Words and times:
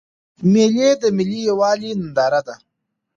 مېلې 0.51 0.89
د 1.01 1.03
ملي 1.17 1.39
یوالي 1.49 1.91
ننداره 1.99 2.41
ده. 2.47 2.55